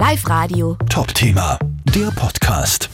Live 0.00 0.26
Radio. 0.30 0.78
Top-Thema, 0.88 1.58
der 1.94 2.10
Podcast. 2.16 2.88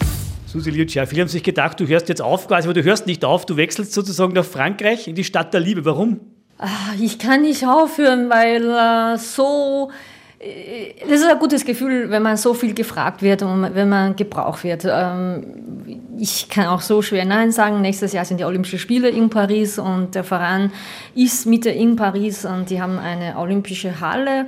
Susi 0.47 0.71
Liuccia, 0.71 1.07
viele 1.07 1.21
haben 1.23 1.29
sich 1.29 1.45
gedacht, 1.45 1.79
du 1.79 1.87
hörst 1.87 2.09
jetzt 2.09 2.21
auf 2.21 2.49
quasi, 2.49 2.67
aber 2.67 2.75
du 2.75 2.83
hörst 2.83 3.07
nicht 3.07 3.25
auf, 3.25 3.47
du 3.47 3.57
wechselst 3.57 3.93
sozusagen 3.93 4.33
nach 4.33 4.45
Frankreich 4.45 5.07
in 5.07 5.15
die 5.15 5.23
Stadt 5.23 5.55
der 5.55 5.61
Liebe. 5.61 5.85
Warum? 5.85 6.19
Ah, 6.59 6.67
Ich 7.01 7.21
kann 7.21 7.43
nicht 7.43 7.65
aufhören, 7.65 8.29
weil 8.29 8.65
äh, 8.69 9.17
so. 9.19 9.93
äh, 10.41 10.95
Das 11.09 11.21
ist 11.21 11.29
ein 11.29 11.39
gutes 11.39 11.65
Gefühl, 11.65 12.11
wenn 12.11 12.23
man 12.25 12.37
so 12.37 12.55
viel 12.55 12.75
gefragt 12.75 13.23
wird 13.23 13.43
und 13.43 13.73
wenn 13.77 13.89
man 13.89 14.17
gebraucht 14.17 14.65
wird. 14.65 14.85
Ähm, 14.91 16.01
Ich 16.19 16.49
kann 16.49 16.67
auch 16.67 16.81
so 16.81 17.03
schwer 17.03 17.25
Nein 17.25 17.53
sagen. 17.53 17.83
Nächstes 17.83 18.13
Jahr 18.15 18.25
sind 18.25 18.41
die 18.41 18.45
Olympischen 18.45 18.81
Spiele 18.81 19.11
in 19.11 19.31
Paris 19.31 19.79
und 19.79 20.17
der 20.17 20.25
Verein 20.25 20.73
ist 21.15 21.47
Mitte 21.47 21.71
in 21.71 21.95
Paris 21.95 22.45
und 22.45 22.69
die 22.71 22.83
haben 22.83 22.99
eine 22.99 23.39
olympische 23.39 24.01
Halle. 24.01 24.47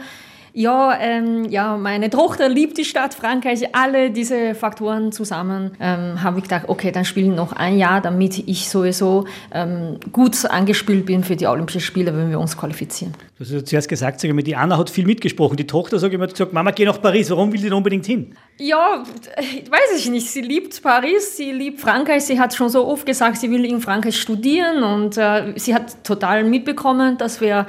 Ja, 0.53 0.99
ähm, 1.01 1.45
ja, 1.45 1.77
meine 1.77 2.11
Tochter 2.11 2.49
liebt 2.49 2.79
die 2.79 2.85
Stadt 2.85 3.15
Frankreich. 3.15 3.75
Alle 3.75 4.11
diese 4.11 4.55
Faktoren 4.55 5.13
zusammen 5.13 5.73
ähm, 5.81 6.23
habe 6.23 6.39
ich 6.39 6.45
gedacht, 6.45 6.65
okay, 6.69 6.91
dann 6.91 7.05
spielen 7.05 7.35
noch 7.35 7.53
ein 7.53 7.79
Jahr, 7.79 8.01
damit 8.01 8.39
ich 8.49 8.69
sowieso 8.69 9.27
ähm, 9.53 9.99
gut 10.13 10.45
angespielt 10.47 11.07
bin 11.07 11.25
für 11.25 11.37
die 11.37 11.47
Olympischen 11.47 11.81
Spiele, 11.81 12.17
wenn 12.17 12.31
wir 12.31 12.41
uns 12.41 12.57
qualifizieren. 12.57 13.15
Du 13.39 13.45
hast 13.45 13.53
ja 13.53 13.65
zuerst 13.65 13.89
gesagt, 13.89 14.21
sag 14.21 14.29
ich 14.29 14.35
mal, 14.35 14.43
die 14.43 14.57
Anna 14.57 14.77
hat 14.77 14.91
viel 14.91 15.07
mitgesprochen. 15.07 15.57
Die 15.57 15.67
Tochter, 15.67 15.99
sag 16.01 16.13
ich 16.13 16.19
mal, 16.19 16.25
hat 16.25 16.33
gesagt, 16.33 16.53
Mama, 16.53 16.73
geh 16.73 16.85
nach 16.85 17.01
Paris. 17.01 17.31
Warum 17.31 17.53
will 17.53 17.61
die 17.61 17.69
da 17.69 17.77
unbedingt 17.77 18.05
hin? 18.05 18.35
Ja, 18.59 19.05
weiß 19.37 19.97
ich 19.97 20.11
nicht. 20.11 20.29
Sie 20.29 20.41
liebt 20.41 20.83
Paris, 20.83 21.37
sie 21.37 21.53
liebt 21.53 21.81
Frankreich. 21.81 22.25
Sie 22.25 22.41
hat 22.41 22.55
schon 22.55 22.69
so 22.69 22.87
oft 22.87 23.07
gesagt, 23.07 23.37
sie 23.37 23.51
will 23.51 23.65
in 23.65 23.81
Frankreich 23.81 24.21
studieren 24.21 24.83
und 24.83 25.17
äh, 25.17 25.53
sie 25.57 25.75
hat 25.75 26.03
total 26.03 26.43
mitbekommen, 26.43 27.17
dass 27.17 27.41
wir 27.41 27.67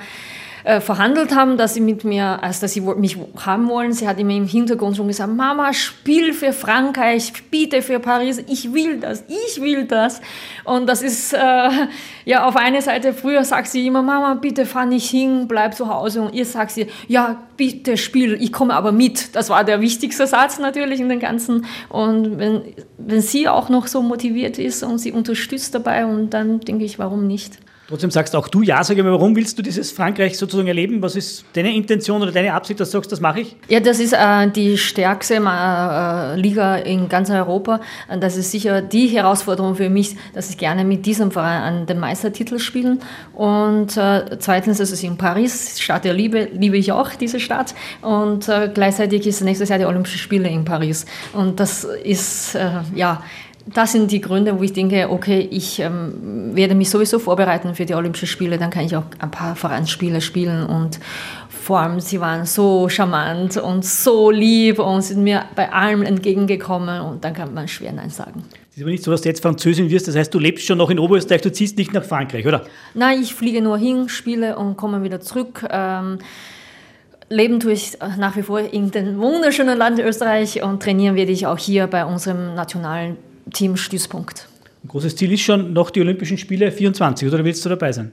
äh, 0.64 0.82
verhandelt 0.82 1.36
haben, 1.36 1.58
dass 1.58 1.74
sie 1.74 1.82
mit 1.82 2.04
mir, 2.04 2.42
also 2.44 2.62
dass 2.62 2.74
sie 2.74 2.82
mich 2.82 3.18
haben 3.46 3.70
wollen. 3.70 3.94
Sie 3.94 4.08
hat 4.08 4.20
immer 4.20 4.34
im 4.34 4.48
Hintergrund 4.48 4.98
schon 4.98 5.08
gesagt, 5.08 5.34
Mama, 5.34 5.74
spiel 5.74 6.34
für 6.34 6.54
Frankreich, 6.54 7.34
bitte 7.50 7.82
für 7.82 8.00
Paris. 8.00 8.44
Ich 8.48 8.74
will 8.74 9.00
das, 9.00 9.24
ich 9.28 9.62
will 9.62 9.86
das. 9.86 10.22
Und 10.64 10.88
das 10.88 11.02
ist, 11.02 11.34
äh, 11.34 11.70
ja, 12.26 12.46
auf 12.46 12.56
einer 12.56 12.82
Seite, 12.82 13.14
früher 13.14 13.44
sagt 13.44 13.68
sie 13.68 13.88
immer, 13.88 14.02
Mama, 14.02 14.36
bitte 14.36 14.66
fahr 14.66 14.86
nicht 14.86 15.10
hin, 15.10 15.48
bleib 15.48 15.76
zu 15.76 15.88
Hause. 15.88 16.22
Und 16.22 16.34
ihr 16.34 16.46
sagt 16.46 16.72
sie, 16.72 16.88
ja, 17.08 17.38
bitte 17.58 17.98
spiel, 17.98 18.38
ich 18.40 18.52
komme 18.52 18.74
aber 18.74 18.92
mit. 18.92 19.36
Das 19.36 19.50
war 19.50 19.64
der 19.64 19.82
wichtigste 19.82 20.28
Satz 20.28 20.60
natürlich 20.60 21.00
in 21.00 21.10
den 21.10 21.20
ganzen. 21.20 21.66
Und 21.90 22.38
wenn, 22.38 22.62
wenn 22.98 23.22
sie 23.22 23.48
auch 23.48 23.70
noch 23.70 23.88
so 23.88 24.02
motiviert 24.02 24.58
ist 24.58 24.84
und 24.84 24.98
sie 24.98 25.12
unterstützt 25.12 25.76
dabei, 25.76 26.06
und 26.06 26.30
dann 26.32 26.60
denke 26.60 26.86
ich, 26.86 27.00
warum 27.00 27.28
nicht? 27.28 27.60
Trotzdem 27.90 28.12
sagst 28.12 28.36
auch 28.36 28.48
du 28.48 28.62
ja, 28.62 28.84
sag 28.84 28.98
mal, 28.98 29.12
warum 29.12 29.36
willst 29.36 29.58
du 29.58 29.64
dieses 29.64 29.92
Frankreich 29.92 30.38
sozusagen 30.38 30.68
erleben? 30.68 31.02
Was 31.02 31.16
ist 31.16 31.44
deine 31.54 31.74
Intention 31.74 32.22
oder 32.22 32.32
deine 32.32 32.54
Absicht, 32.54 32.80
dass 32.80 32.92
du 32.92 33.00
sagst, 33.00 33.12
das 33.12 33.20
mache 33.20 33.40
ich? 33.40 33.56
Ja, 33.68 33.80
das 33.80 34.00
ist 34.00 34.14
äh, 34.14 34.48
die 34.48 34.78
stärkste 34.78 35.38
äh, 35.38 36.36
Liga 36.40 36.76
in 36.76 37.10
ganz 37.10 37.32
Europa. 37.32 37.82
Das 38.20 38.38
ist 38.38 38.52
sicher 38.52 38.84
die 38.84 39.08
Herausforderung 39.08 39.74
für 39.74 39.90
mich, 39.90 40.16
dass 40.36 40.52
ich 40.52 40.60
gerne 40.60 40.86
mit 40.86 41.08
diesem 41.08 41.32
Verein 41.32 41.64
an 41.64 41.86
den 41.88 41.98
Meistertitel 41.98 42.60
spielen. 42.60 43.00
Und 43.34 43.98
äh, 43.98 44.38
zweitens 44.38 44.80
ist 44.80 44.92
es 44.92 45.02
in 45.02 45.18
Paris, 45.18 45.80
Stadt 45.80 46.06
der 46.06 46.14
Liebe, 46.14 46.48
liebe 46.54 46.78
ich 46.78 46.92
auch 46.92 47.16
diese 47.16 47.40
Stadt. 47.40 47.74
Und 48.04 48.48
äh, 48.50 48.70
gleichzeitig 48.72 49.26
ist 49.26 49.42
nächstes 49.42 49.70
Jahr 49.70 49.80
die 49.80 49.86
Olympischen 49.86 50.20
Spiele 50.20 50.48
in 50.48 50.64
Paris. 50.64 51.08
Und 51.34 51.60
das 51.60 51.86
ist, 52.04 52.54
äh, 52.54 52.70
ja, 52.94 53.24
das 53.66 53.92
sind 53.92 54.12
die 54.12 54.22
Gründe, 54.22 54.58
wo 54.58 54.64
ich 54.64 54.74
denke, 54.74 55.10
okay, 55.10 55.48
ich 55.52 55.80
ähm, 55.80 56.56
werde 56.56 56.76
mich 56.76 56.90
sowieso 56.90 57.20
vorbereiten 57.20 57.76
für 57.76 57.86
die 57.86 57.94
Olympischen 57.94 58.28
Spiele, 58.28 58.58
dann 58.58 58.70
kann 58.70 58.86
ich 58.86 58.96
auch 58.96 59.04
ein 59.20 59.32
paar 59.32 59.56
Vereinsspiele 59.56 60.22
spielen 60.22 60.66
und 60.66 61.00
vor 61.70 61.82
allem, 61.82 62.00
sie 62.00 62.20
waren 62.20 62.46
so 62.46 62.90
charmant 62.90 63.58
und 63.58 63.86
so 63.86 64.32
lieb 64.32 64.80
und 64.80 65.04
sind 65.04 65.24
mir 65.24 65.46
bei 65.56 65.72
allem 65.72 66.02
entgegengekommen 66.02 67.02
und 67.02 67.24
dann 67.24 67.34
kann 67.34 67.54
man 67.54 67.68
schwer 67.68 67.92
Nein 67.92 68.10
sagen. 68.10 68.44
Es 68.72 68.78
ist 68.78 68.82
aber 68.82 68.92
nicht 68.92 69.04
so, 69.04 69.12
dass 69.12 69.22
du 69.22 69.30
jetzt 69.30 69.42
Französin 69.42 69.88
wirst, 69.90 70.08
das 70.08 70.16
heißt, 70.16 70.34
du 70.34 70.40
lebst 70.40 70.66
schon 70.66 70.80
noch 70.80 70.90
in 70.90 70.98
Oberösterreich, 70.98 71.42
du 71.42 71.52
ziehst 71.52 71.78
nicht 71.78 71.94
nach 71.94 72.04
Frankreich, 72.04 72.48
oder? 72.48 72.66
Nein, 72.96 73.22
ich 73.22 73.36
fliege 73.36 73.62
nur 73.62 73.78
hin, 73.78 74.10
spiele 74.10 74.58
und 74.58 74.78
komme 74.78 75.04
wieder 75.04 75.20
zurück. 75.22 75.64
Ähm, 75.70 76.18
leben 77.30 77.60
tue 77.60 77.74
ich 77.74 78.00
nach 78.18 78.36
wie 78.36 78.42
vor 78.42 78.62
in 78.62 78.90
dem 78.90 79.20
wunderschönen 79.20 79.78
Land 79.78 80.00
Österreich 80.00 80.64
und 80.64 80.82
trainieren 80.82 81.16
werde 81.16 81.32
ich 81.32 81.46
auch 81.46 81.60
hier 81.60 81.86
bei 81.86 82.04
unserem 82.04 82.56
nationalen 82.56 83.18
Team 83.52 83.78
Stützpunkt. 83.78 84.48
Ein 84.84 84.88
großes 84.88 85.16
Ziel 85.16 85.32
ist 85.34 85.42
schon 85.42 85.74
noch 85.74 85.90
die 85.90 86.02
Olympischen 86.02 86.38
Spiele 86.38 86.72
24, 86.72 87.28
oder 87.28 87.44
willst 87.44 87.66
du 87.66 87.70
dabei 87.70 87.92
sein? 87.92 88.12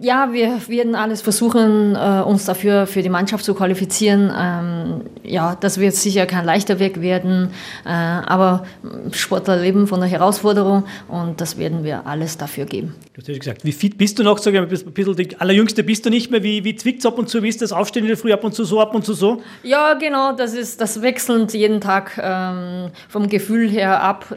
Ja, 0.00 0.32
wir 0.32 0.66
werden 0.68 0.94
alles 0.94 1.20
versuchen, 1.20 1.94
äh, 1.94 2.22
uns 2.22 2.46
dafür 2.46 2.86
für 2.86 3.02
die 3.02 3.10
Mannschaft 3.10 3.44
zu 3.44 3.54
qualifizieren. 3.54 4.32
Ähm, 4.34 5.02
ja, 5.22 5.56
das 5.60 5.78
wird 5.78 5.94
sicher 5.94 6.24
kein 6.24 6.46
leichter 6.46 6.78
Weg 6.78 7.02
werden, 7.02 7.50
äh, 7.84 7.90
aber 7.90 8.64
Sportler 9.12 9.56
leben 9.56 9.86
von 9.86 10.00
der 10.00 10.08
Herausforderung 10.08 10.84
und 11.08 11.42
das 11.42 11.58
werden 11.58 11.84
wir 11.84 12.06
alles 12.06 12.38
dafür 12.38 12.64
geben. 12.64 12.94
Du 13.12 13.20
hast 13.20 13.28
ja 13.28 13.36
gesagt, 13.36 13.64
wie 13.64 13.72
fit 13.72 13.98
bist 13.98 14.18
du 14.18 14.22
noch? 14.22 14.38
Sag 14.38 14.54
ich 14.54 14.60
mal, 14.60 14.66
ein 14.66 14.92
bisschen 14.94 15.16
die 15.16 15.38
allerjüngste 15.38 15.82
bist 15.82 16.06
du 16.06 16.10
nicht 16.10 16.30
mehr. 16.30 16.42
Wie, 16.42 16.64
wie 16.64 16.74
zwickt 16.74 17.04
ab 17.04 17.18
und 17.18 17.28
zu? 17.28 17.42
Wie 17.42 17.48
ist 17.48 17.60
das 17.60 17.72
Aufstehen 17.72 18.04
in 18.04 18.08
der 18.08 18.16
Früh 18.16 18.32
ab 18.32 18.44
und 18.44 18.54
zu 18.54 18.64
so, 18.64 18.80
ab 18.80 18.94
und 18.94 19.04
zu 19.04 19.12
so? 19.12 19.42
Ja, 19.64 19.94
genau, 19.94 20.32
das 20.32 20.54
ist 20.54 20.80
das 20.80 21.02
wechselnd 21.02 21.52
jeden 21.52 21.82
Tag 21.82 22.18
ähm, 22.22 22.90
vom 23.08 23.28
Gefühl 23.28 23.68
her 23.68 24.02
ab. 24.02 24.34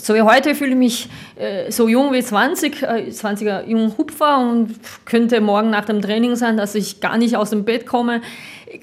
So 0.00 0.14
wie 0.14 0.22
heute 0.22 0.54
fühle 0.54 0.70
ich 0.70 0.76
mich 0.76 1.08
äh, 1.36 1.70
so 1.70 1.88
jung 1.88 2.12
wie 2.12 2.22
20, 2.22 2.82
äh, 2.82 2.86
20er 3.10 3.66
jung 3.66 3.96
Hupfer 3.98 4.38
und 4.38 4.74
könnte 5.04 5.40
morgen 5.40 5.70
nach 5.70 5.84
dem 5.84 6.00
Training 6.00 6.36
sein, 6.36 6.56
dass 6.56 6.74
ich 6.74 7.00
gar 7.00 7.18
nicht 7.18 7.36
aus 7.36 7.50
dem 7.50 7.64
Bett 7.64 7.86
komme. 7.86 8.20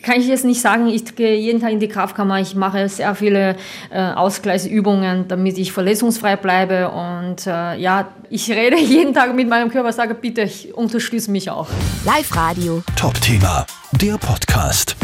Kann 0.01 0.19
ich 0.19 0.27
jetzt 0.27 0.45
nicht 0.45 0.61
sagen, 0.61 0.87
ich 0.87 1.15
gehe 1.15 1.35
jeden 1.35 1.61
Tag 1.61 1.71
in 1.71 1.79
die 1.79 1.87
Kraftkammer, 1.87 2.39
ich 2.39 2.55
mache 2.55 2.87
sehr 2.89 3.15
viele 3.15 3.55
äh, 3.91 3.99
Ausgleichsübungen, 3.99 5.27
damit 5.27 5.57
ich 5.57 5.71
verletzungsfrei 5.71 6.35
bleibe 6.35 6.89
und 6.89 7.45
äh, 7.45 7.75
ja, 7.75 8.07
ich 8.29 8.49
rede 8.49 8.77
jeden 8.79 9.13
Tag 9.13 9.35
mit 9.35 9.49
meinem 9.49 9.69
Körper, 9.69 9.91
sage 9.91 10.15
bitte, 10.15 10.49
unterstütze 10.73 11.31
mich 11.31 11.49
auch. 11.49 11.67
Live 12.05 12.35
Radio. 12.35 12.81
Top-Thema, 12.95 13.65
der 14.01 14.17
Podcast. 14.17 14.95